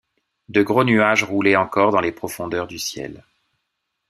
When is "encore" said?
1.55-1.91